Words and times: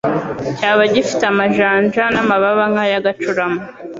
cyaba 0.57 0.83
gifite 0.93 1.23
amajanja 1.31 2.03
n’amababa 2.13 2.63
nk’ay’agacurama. 2.71 3.61